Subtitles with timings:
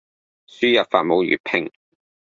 [0.47, 1.71] 輸入法冇粵拼